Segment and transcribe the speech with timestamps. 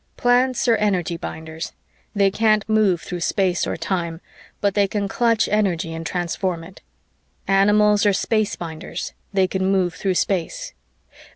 [0.17, 1.73] Plants are energy binders
[2.15, 4.19] they can't move through space or time,
[4.59, 6.81] but they can clutch energy and transform it.
[7.47, 10.73] Animals are space binders they can move through space.